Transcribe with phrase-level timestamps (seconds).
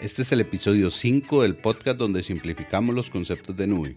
[0.00, 3.96] Este es el episodio 5 del podcast donde simplificamos los conceptos de nube.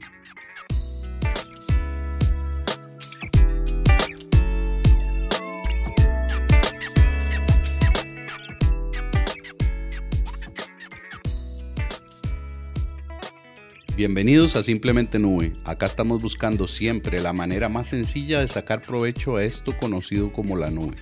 [13.96, 15.54] Bienvenidos a Simplemente Nube.
[15.64, 20.58] Acá estamos buscando siempre la manera más sencilla de sacar provecho a esto conocido como
[20.58, 20.98] la nube.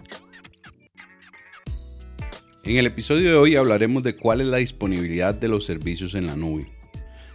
[2.64, 6.28] En el episodio de hoy hablaremos de cuál es la disponibilidad de los servicios en
[6.28, 6.68] la nube.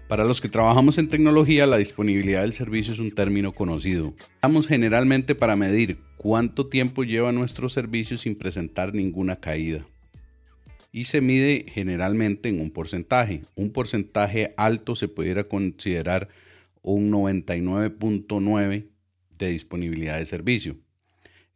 [0.06, 4.14] Para los que trabajamos en tecnología, la disponibilidad del servicio es un término conocido.
[4.38, 9.84] Usamos generalmente para medir cuánto tiempo lleva nuestro servicio sin presentar ninguna caída.
[10.92, 13.42] Y se mide generalmente en un porcentaje.
[13.56, 16.28] Un porcentaje alto se pudiera considerar
[16.82, 18.86] un 99.9
[19.38, 20.76] de disponibilidad de servicio.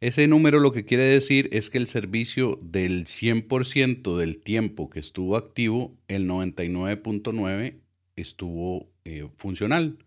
[0.01, 4.99] Ese número lo que quiere decir es que el servicio del 100% del tiempo que
[4.99, 7.75] estuvo activo, el 99.9
[8.15, 9.99] estuvo eh, funcional.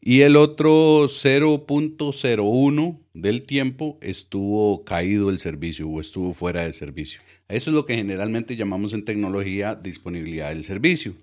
[0.00, 7.20] Y el otro 0.01 del tiempo estuvo caído el servicio o estuvo fuera de servicio.
[7.48, 11.14] Eso es lo que generalmente llamamos en tecnología disponibilidad del servicio.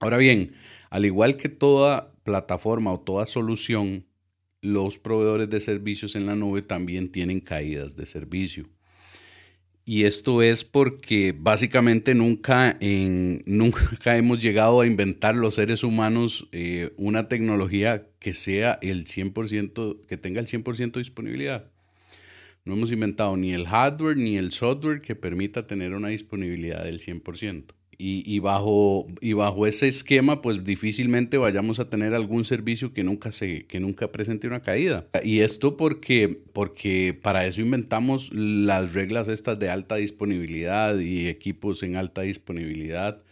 [0.00, 0.54] Ahora bien,
[0.90, 4.05] al igual que toda plataforma o toda solución,
[4.66, 8.66] los proveedores de servicios en la nube también tienen caídas de servicio.
[9.88, 16.48] Y esto es porque básicamente nunca, en, nunca hemos llegado a inventar los seres humanos
[16.50, 21.70] eh, una tecnología que sea el 100%, que tenga el 100% de disponibilidad.
[22.64, 26.98] No hemos inventado ni el hardware ni el software que permita tener una disponibilidad del
[26.98, 27.66] 100%.
[27.98, 33.32] Y, bajo, y bajo ese esquema, pues difícilmente vayamos a tener algún servicio que nunca,
[33.32, 35.06] se, que nunca presente una caída.
[35.24, 41.82] Y esto porque, porque para eso inventamos las reglas estas de alta disponibilidad y equipos
[41.82, 43.22] en alta disponibilidad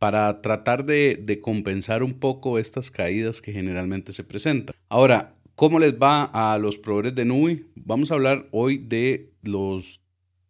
[0.00, 4.74] para tratar de, compensar un poco estas caídas que generalmente se presentan.
[4.88, 7.64] Ahora, ¿cómo les va a los proveedores de nube?
[7.74, 10.00] Vamos a hablar hoy de los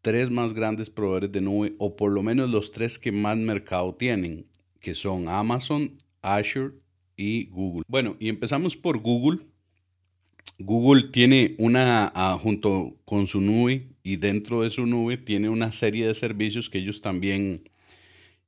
[0.03, 3.94] tres más grandes proveedores de nube, o por lo menos los tres que más mercado
[3.94, 4.47] tienen,
[4.81, 6.75] que son Amazon, Azure
[7.16, 7.84] y Google.
[7.87, 9.41] Bueno, y empezamos por Google.
[10.59, 15.72] Google tiene una, ah, junto con su nube y dentro de su nube tiene una
[15.72, 17.69] serie de servicios que ellos también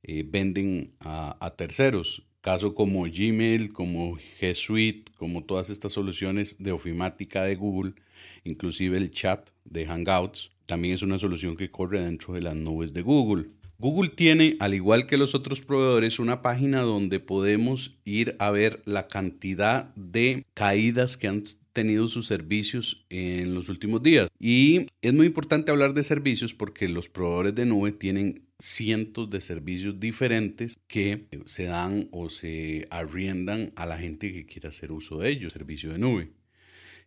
[0.02, 2.22] eh, venden a, a terceros.
[2.40, 7.94] Caso como Gmail, como G Suite, como todas estas soluciones de ofimática de Google,
[8.42, 12.92] inclusive el chat de Hangouts también es una solución que corre dentro de las nubes
[12.92, 13.48] de Google.
[13.78, 18.80] Google tiene, al igual que los otros proveedores, una página donde podemos ir a ver
[18.84, 24.28] la cantidad de caídas que han tenido sus servicios en los últimos días.
[24.38, 29.40] Y es muy importante hablar de servicios porque los proveedores de nube tienen cientos de
[29.40, 35.18] servicios diferentes que se dan o se arriendan a la gente que quiera hacer uso
[35.18, 36.30] de ellos, servicio de nube.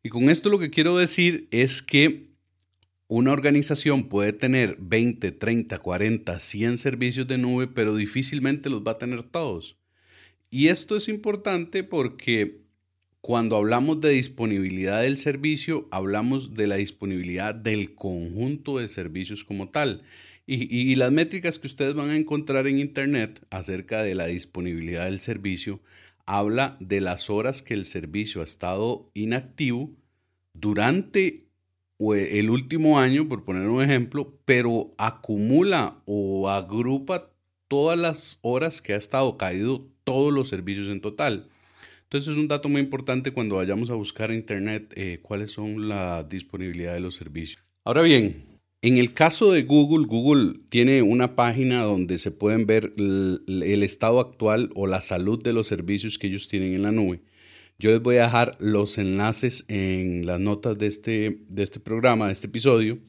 [0.04, 2.35] Y con esto lo que quiero decir es que
[3.08, 8.94] una organización puede tener 20, 30, 40, 100 servicios de nube, pero difícilmente los va
[8.94, 9.78] a tener todos.
[10.50, 12.62] Y esto es importante porque
[13.22, 19.70] cuando hablamos de disponibilidad del servicio, hablamos de la disponibilidad del conjunto de servicios como
[19.70, 20.04] tal.
[20.48, 25.20] Y, las métricas que ustedes van a encontrar en Internet acerca de la disponibilidad del
[25.20, 25.82] servicio
[26.28, 29.92] habla de las horas que el servicio ha estado inactivo
[30.54, 31.45] durante
[32.00, 37.32] el último año, por poner un ejemplo, pero acumula o agrupa
[37.68, 41.50] todas las horas que ha estado caído todos los servicios en total.
[42.04, 45.88] Entonces es un dato muy importante cuando vayamos a buscar en Internet eh, cuáles son
[45.88, 47.64] la disponibilidad de los servicios.
[47.84, 48.44] Ahora bien,
[48.82, 54.20] en el caso de Google, Google tiene una página donde se pueden ver el estado
[54.20, 57.22] actual o la salud de los servicios que ellos tienen en la nube.
[57.78, 62.28] Yo les voy a dejar los enlaces en las notas de este, de este programa,
[62.28, 63.00] de este episodio,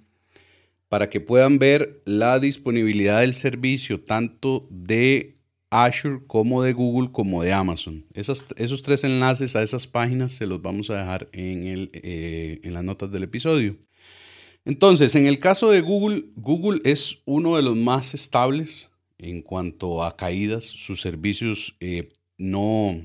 [0.89, 5.35] para que puedan ver la disponibilidad del servicio tanto de
[5.71, 8.07] Azure como de Google como de Amazon.
[8.15, 12.75] esos tres enlaces a esas páginas se los vamos a dejar en, el, eh, en
[12.75, 13.77] las notas del episodio.
[14.65, 20.03] Entonces, en el caso de Google, Google es uno de los más estables en cuanto
[20.03, 20.65] a caídas.
[20.65, 23.01] Sus servicios eh, no,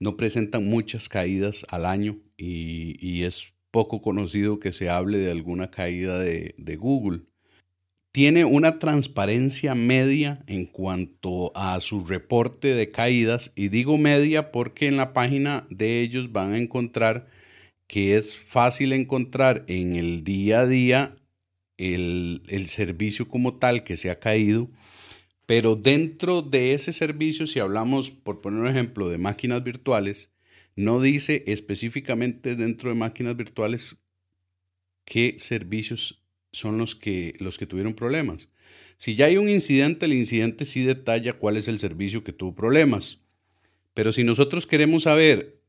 [0.00, 5.70] no presentan muchas caídas al año y, es poco conocido que se hable de alguna
[5.70, 7.20] caída de, de, Google.
[8.10, 14.88] Tiene una transparencia media en cuanto a su reporte de caídas y digo media porque
[14.88, 17.28] en la página de ellos van a encontrar
[17.86, 21.16] que es fácil encontrar en el día a día
[21.76, 24.70] el, el servicio como tal que se ha caído
[25.50, 30.30] Pero dentro de ese servicio, si hablamos, por poner un ejemplo, de máquinas virtuales,
[30.76, 33.96] no dice específicamente dentro de máquinas virtuales
[35.04, 38.48] qué servicios son los que, los que tuvieron problemas.
[38.96, 42.54] Si ya hay un incidente, el incidente sí detalla cuál es el servicio que tuvo
[42.54, 43.18] problemas.
[43.92, 45.60] Pero si nosotros queremos saber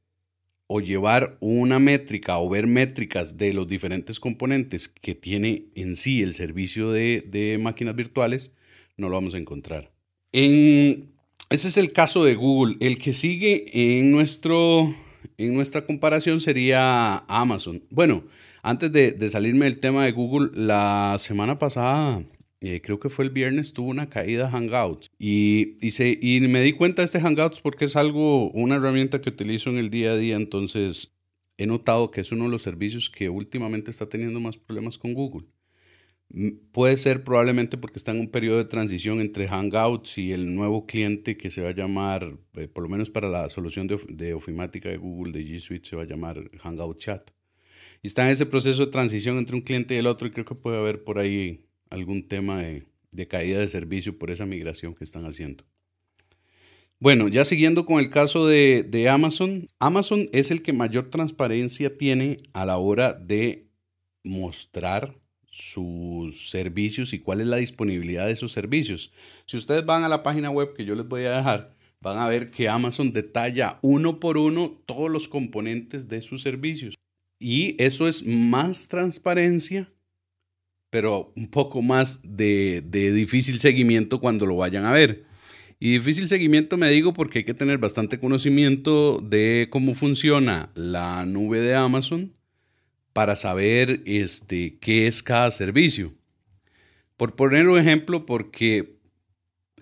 [0.68, 6.22] o llevar una métrica o ver métricas de los diferentes componentes que tiene en sí
[6.22, 8.51] el servicio de, máquinas virtuales,
[8.98, 9.92] no lo vamos a encontrar.
[10.32, 11.12] En,
[11.50, 12.78] ese es el caso de Google.
[12.80, 14.94] El que sigue en, nuestro,
[15.38, 17.84] en nuestra comparación sería Amazon.
[17.90, 18.24] Bueno,
[18.62, 22.24] antes de, de salirme del tema de Google, la semana pasada
[22.64, 25.10] eh, creo que fue el viernes, tuvo una caída Hangouts.
[25.18, 29.30] Y, y, y me di cuenta de este Hangouts porque es algo, una herramienta que
[29.30, 30.36] utilizo en el día a día.
[30.36, 31.12] Entonces,
[31.58, 35.14] he notado que es uno de los servicios que últimamente está teniendo más problemas con
[35.16, 35.48] Google.
[36.72, 40.86] Puede ser probablemente porque está en un periodo de transición entre Hangouts y el nuevo
[40.86, 44.33] cliente que se va a llamar, eh, por lo menos para la solución de, de
[44.33, 47.31] ofimática de Google, de G Suite, se va a llamar Hangout Chat.
[48.01, 50.45] Y está en ese proceso de transición entre un cliente y el otro y creo
[50.45, 55.04] que puede haber por ahí algún tema de, caída de servicio por esa migración que
[55.04, 55.66] están haciendo.
[57.00, 61.98] Bueno, ya siguiendo con el caso de, de, Amazon, Amazon es el que mayor transparencia
[61.98, 63.68] tiene a la hora de
[64.24, 65.16] mostrar
[65.51, 69.13] sus servicios y cuál es la disponibilidad de esos servicios.
[69.45, 72.27] Si ustedes van a la página web que yo les voy a dejar, van a
[72.27, 76.95] ver que Amazon detalla uno por uno todos los componentes de sus servicios.
[77.38, 79.88] Y eso es más transparencia
[80.92, 85.24] pero un poco más de, difícil seguimiento cuando lo vayan a ver.
[85.80, 91.25] Y difícil seguimiento me digo porque hay que tener bastante conocimiento de cómo funciona la
[91.25, 92.33] nube de Amazon
[93.13, 96.13] para saber este, qué es cada servicio.
[97.18, 98.96] Por poner un ejemplo, porque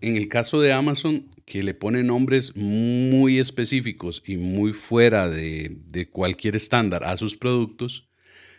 [0.02, 5.78] en el caso de Amazon, que le pone nombres muy específicos y muy fuera de,
[5.88, 8.08] de cualquier estándar a sus productos,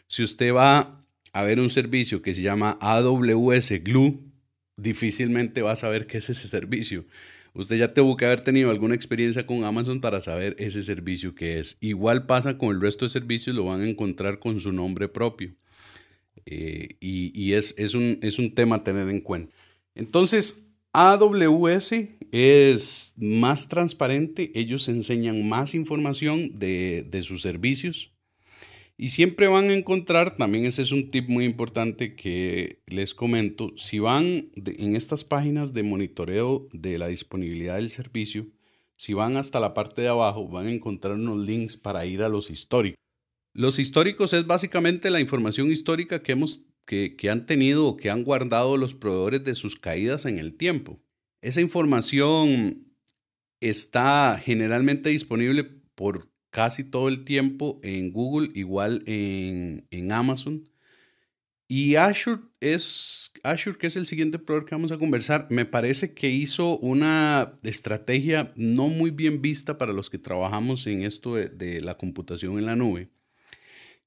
[0.06, 4.20] si usted va a ver un servicio que se llama AWS Glue,
[4.76, 7.04] difícilmente va a saber qué es ese servicio.
[7.54, 11.58] Usted ya tuvo que haber tenido alguna experiencia con Amazon para saber ese servicio que
[11.58, 11.76] es.
[11.80, 15.54] Igual pasa con el resto de servicios, lo van a encontrar con su nombre propio.
[16.46, 19.54] Eh, y, es, un, es, un, tema a tener en cuenta.
[19.94, 21.92] Entonces, AWS
[22.32, 28.12] es más transparente, ellos enseñan más información de, de sus servicios.
[29.02, 33.72] Y siempre van a encontrar, también ese es un tip muy importante que les comento,
[33.78, 38.48] si van en estas páginas de monitoreo de la disponibilidad del servicio,
[38.96, 42.28] si van hasta la parte de abajo, van a encontrar unos links para ir a
[42.28, 43.00] los históricos.
[43.54, 48.10] Los históricos es básicamente la información histórica que, hemos, que, que han tenido o que
[48.10, 51.00] han guardado los proveedores de sus caídas en el tiempo.
[51.40, 52.92] Esa información
[53.60, 55.64] está generalmente disponible
[55.94, 60.68] por casi todo el tiempo en Google, igual en, Amazon.
[61.68, 66.14] Y Azure es Azure, que es el siguiente proveedor que vamos a conversar, me parece
[66.14, 71.80] que hizo una estrategia no muy bien vista para los que trabajamos en esto de,
[71.80, 73.10] la computación en la nube.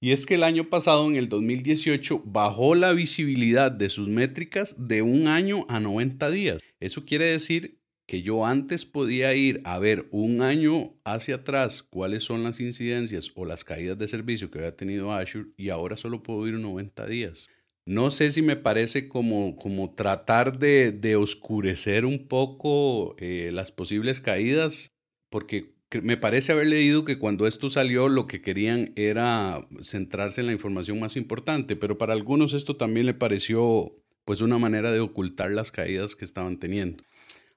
[0.01, 4.75] Y es que el año pasado, en el 2018, bajó la visibilidad de sus métricas
[4.77, 6.61] de un año a 90 días.
[6.81, 12.23] Eso quiere decir que yo antes podía ir a ver un año hacia atrás cuáles
[12.23, 16.23] son las incidencias o las caídas de servicio que había tenido Azure y ahora solo
[16.23, 17.49] puedo ir 90 días.
[17.85, 24.21] No sé si me parece como, como tratar de, oscurecer un poco eh, las posibles
[24.21, 24.91] caídas,
[25.29, 30.47] porque me parece haber leído que cuando esto salió lo que querían era centrarse en
[30.47, 33.93] la información más importante, pero para algunos esto también le pareció
[34.25, 37.03] pues una manera de ocultar las caídas que estaban teniendo.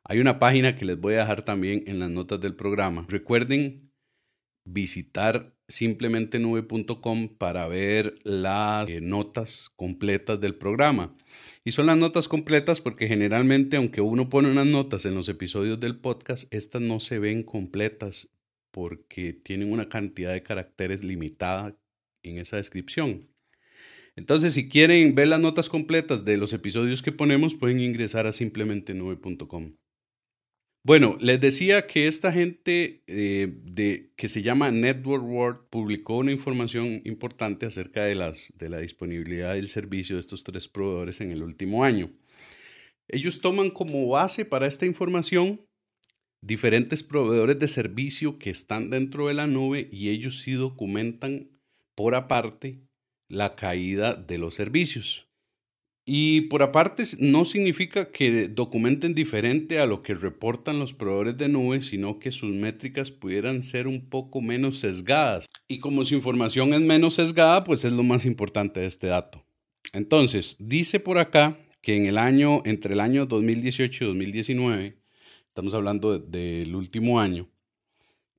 [0.09, 3.05] Hay una página que les voy a dejar también en las notas del programa.
[3.09, 3.91] Recuerden
[4.65, 11.13] visitar simplemente nube.com para ver las eh, notas completas del programa.
[11.65, 15.81] Y son las notas completas porque generalmente, aunque uno pone unas notas en los episodios
[15.81, 18.29] del podcast, estas no se ven completas
[18.71, 21.77] porque tienen una cantidad de caracteres limitada
[22.23, 23.29] en esa descripción.
[24.15, 28.33] Entonces, si quieren ver las notas completas de los episodios que ponemos, pueden ingresar a
[28.33, 29.73] simplemente nube.com.
[30.87, 36.31] Bueno, les decía que esta gente eh, de, que se llama Network World publicó una
[36.31, 38.15] información importante acerca de,
[38.55, 42.13] de la disponibilidad del servicio de estos tres proveedores en el último año.
[43.09, 45.61] Ellos toman como base para esta información
[46.41, 51.51] diferentes proveedores de servicio que están dentro de la nube y ellos sí documentan
[51.97, 52.79] por aparte
[53.29, 55.26] la caída de los servicios.
[56.09, 61.49] Y por aparte, no significa que documenten diferente a lo que reportan los proveedores de
[61.49, 65.47] nube, sino que sus métricas pudieran ser un poco menos sesgadas.
[65.67, 69.45] Y como su información es menos sesgada, pues es lo más importante de este dato.
[69.93, 74.99] Entonces, dice por acá que en el año, entre el año 2018 y 2019,
[75.49, 77.51] estamos hablando del último año,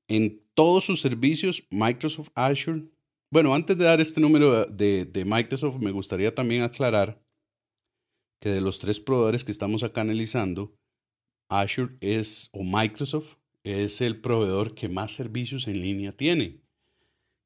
[0.07, 2.83] en todos sus servicios, Microsoft Azure,
[3.29, 7.26] bueno, antes de dar este número de, de Microsoft, me gustaría también aclarar
[8.39, 10.74] que de los tres proveedores que estamos acá analizando,
[11.50, 16.62] Azure es, o Microsoft, es el proveedor que más servicios en línea tiene.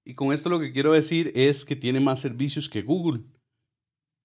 [0.03, 3.23] Y con esto lo que quiero decir es que tiene más servicios que Google.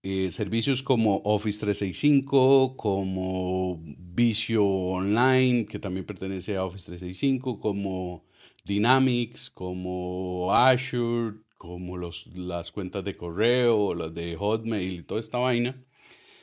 [0.03, 8.25] Eh, servicios como Office 365, como Visio Online, que también pertenece a Office 365, como
[8.65, 15.83] Dynamics, como Azure, como las cuentas de correo, las de Hotmail y toda esta vaina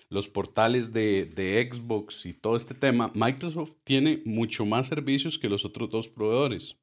[0.09, 5.65] los portales de, Xbox y todo este tema, Microsoft tiene mucho más servicios que los
[5.65, 6.77] otros dos proveedores.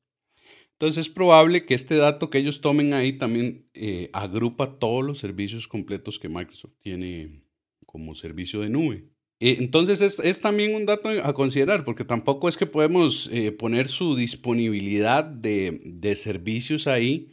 [0.73, 5.19] Entonces es probable que este dato que ellos tomen ahí también eh, agrupa todos los
[5.19, 7.43] servicios completos que Microsoft tiene
[7.87, 9.05] como servicio de nube.
[9.41, 13.89] Eh, entonces es, también un dato a considerar, porque tampoco es que podemos eh, poner
[13.89, 17.31] su disponibilidad de, de servicios ahí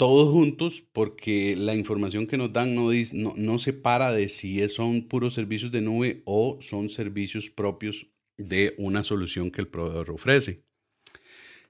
[0.00, 5.02] todos juntos porque la información que nos dan no, no, no separa de si son
[5.02, 8.06] puros servicios de nube o son servicios propios
[8.38, 10.62] de una solución que el proveedor ofrece.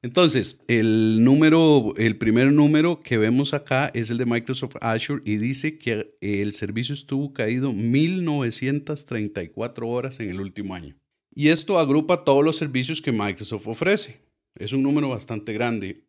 [0.00, 5.36] Entonces, el número, el primer número que vemos acá es el de Microsoft Azure y
[5.36, 10.94] dice que el servicio estuvo caído 1934 horas en el último año.
[11.34, 14.20] Y esto agrupa todos los servicios que Microsoft ofrece.
[14.54, 16.04] Es un número bastante grande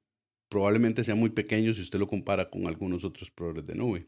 [0.51, 4.07] probablemente sea muy pequeño si usted lo compara con algunos otros proveedores de nube.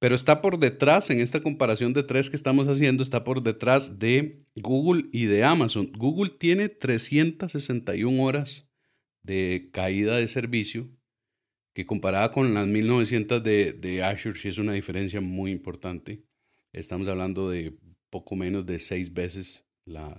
[0.00, 4.00] Pero está por detrás, en esta comparación de tres que estamos haciendo, está por detrás
[4.00, 5.92] de Google y de Amazon.
[5.96, 8.68] Google tiene 361 horas
[9.22, 10.90] de caída de servicio,
[11.72, 16.24] que comparada con las 1900 de, de Azure, sí es una diferencia muy importante.
[16.72, 17.78] Estamos hablando de
[18.10, 20.18] poco menos de seis veces la,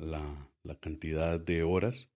[0.64, 2.12] la cantidad de horas.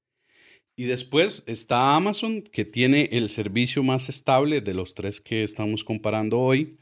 [0.79, 5.83] Y después está Amazon, que tiene el servicio más estable de los tres que estamos
[5.83, 6.77] comparando hoy,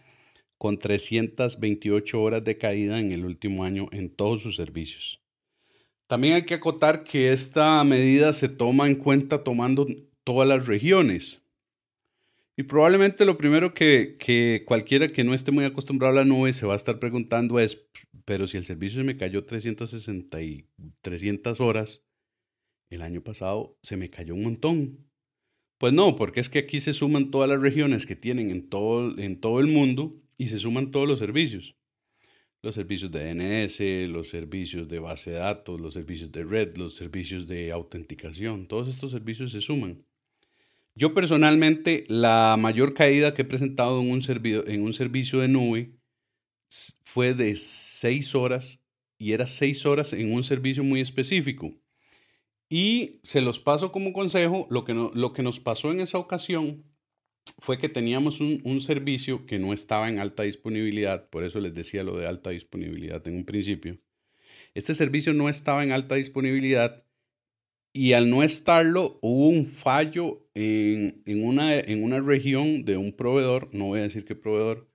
[0.57, 5.21] con 328 horas de caída en el último año en todos sus servicios.
[6.07, 9.87] También hay que acotar que esta medida se toma en cuenta tomando
[10.25, 11.41] todas las regiones.
[12.57, 16.51] Y probablemente lo primero que, que, cualquiera que no esté muy acostumbrado a la nube
[16.51, 17.81] se va a estar preguntando es,
[18.25, 20.65] pero si el servicio se me cayó 360 y
[21.01, 22.01] 300 horas,
[22.89, 25.05] el año pasado se me cayó un montón.
[25.77, 29.59] Pues no, porque es que aquí se suman todas las regiones que tienen en todo,
[29.59, 31.75] el mundo y se suman todos los servicios.
[32.61, 36.95] Los servicios de DNS, los servicios de base de datos, los servicios de red, los
[36.95, 40.03] servicios de autenticación, todos estos servicios se suman.
[40.95, 44.21] Yo personalmente, la mayor caída que he presentado en un,
[44.67, 45.91] en un servicio de nube
[47.03, 48.81] fue de seis horas
[49.17, 51.73] y era seis horas en un servicio muy específico.
[52.77, 56.83] Y se los paso como consejo, lo que, lo que nos pasó en esa ocasión
[57.59, 61.73] fue que teníamos un, un, servicio que no estaba en alta disponibilidad, por eso les
[61.73, 63.97] decía lo de alta disponibilidad en un principio.
[64.73, 67.05] Este servicio no estaba en alta disponibilidad
[67.93, 73.13] y al no estarlo hubo un fallo en, en, una, en una región de un
[73.13, 74.91] proveedor, no voy a decir qué proveedor,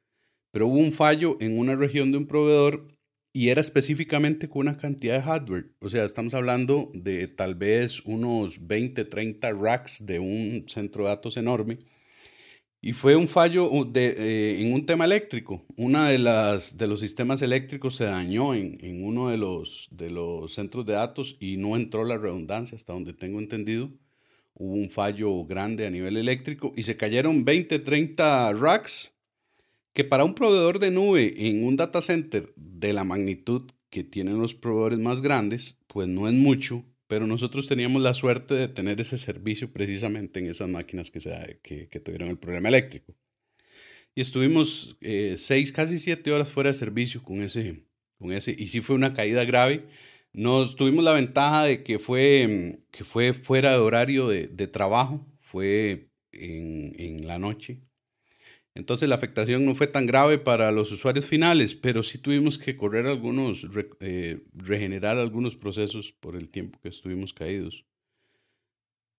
[0.50, 2.99] pero hubo un fallo en una región de un proveedor
[3.32, 5.70] y era específicamente con una cantidad de hardware.
[5.80, 11.10] O sea, estamos hablando de tal vez unos 20, 30 racks de un centro de
[11.10, 11.78] datos enorme.
[12.82, 15.64] Y fue un fallo de, eh, en un tema eléctrico.
[15.76, 20.10] Uno de, las, de los sistemas eléctricos se dañó en, en, uno de los, de
[20.10, 23.90] los centros de datos y no entró la redundancia, hasta donde tengo entendido.
[24.54, 29.14] Hubo un fallo grande a nivel eléctrico y se cayeron 20, 30 racks
[29.92, 34.38] que para un proveedor de nube en un data center de la magnitud que tienen
[34.38, 39.00] los proveedores más grandes, pues no es mucho, pero nosotros teníamos la suerte de tener
[39.00, 43.16] ese servicio precisamente en esas máquinas que, se, que, tuvieron el problema eléctrico.
[44.14, 47.84] Y estuvimos eh, seis, casi siete horas fuera de servicio con ese,
[48.18, 49.88] con ese, y sí fue una caída grave.
[50.32, 55.26] Nos tuvimos la ventaja de que fue, que fue fuera de horario de, de trabajo,
[55.40, 57.82] fue en, en la noche,
[58.74, 62.76] entonces la afectación no fue tan grave para los usuarios finales, pero sí tuvimos que
[62.76, 63.66] correr algunos,
[64.00, 67.84] eh, regenerar algunos procesos por el tiempo que estuvimos caídos.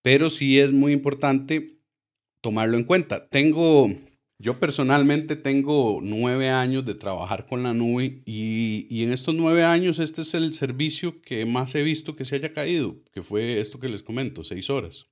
[0.02, 1.78] Pero sí es muy importante
[2.40, 3.28] tomarlo en cuenta.
[3.28, 3.90] Tengo,
[4.38, 9.62] Yo personalmente tengo nueve años de trabajar con la nube y, y, en estos nueve
[9.64, 13.60] años este es el servicio que más he visto que se haya caído, que fue
[13.60, 15.11] esto que les comento, seis horas.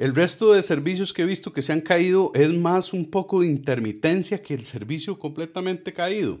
[0.00, 3.42] El resto de servicios que he visto que se han caído es más un poco
[3.42, 6.40] de intermitencia que el servicio completamente caído.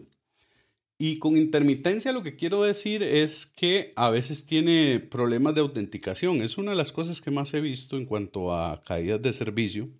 [0.96, 6.40] Y con intermitencia lo que quiero decir es que a veces tiene problemas de autenticación.
[6.40, 9.90] Es una de las cosas que más he visto en cuanto a caídas de servicio.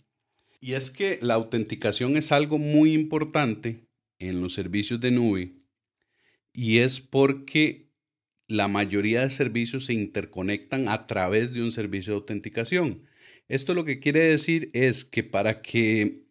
[0.58, 3.84] Y es que la autenticación es algo muy importante
[4.18, 5.52] en los servicios de nube.
[6.54, 7.90] Y es porque
[8.48, 13.02] la mayoría de servicios se interconectan a través de un servicio de autenticación.
[13.50, 16.22] Esto lo que quiere decir es que para que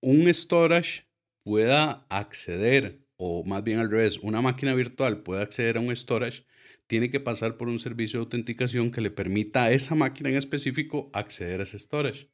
[0.00, 1.08] un storage
[1.42, 6.44] pueda acceder o más bien al revés, una máquina virtual puede acceder a un storage,
[6.86, 10.36] tiene que pasar por un servicio de autenticación que le permita a esa máquina en
[10.36, 12.28] específico acceder a ese storage.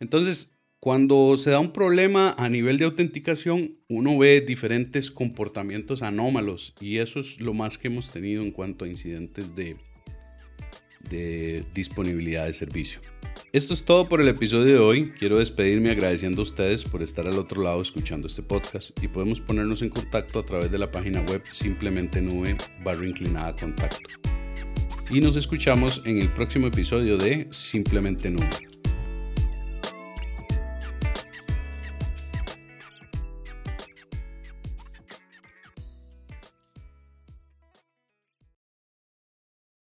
[0.00, 6.74] Entonces, cuando se da un problema a nivel de autenticación, uno ve diferentes comportamientos anómalos
[6.80, 9.76] y eso es lo más que hemos tenido en cuanto a incidentes de,
[11.08, 13.00] de disponibilidad de servicio.
[13.52, 15.12] Esto es todo por el episodio de hoy.
[15.18, 19.40] Quiero despedirme agradeciendo a ustedes por estar al otro lado escuchando este podcast y podemos
[19.40, 24.00] ponernos en contacto a través de la página web simplemente nube barra inclinada contacto.
[25.10, 28.75] Y nos escuchamos en el próximo episodio de Simplemente Nube.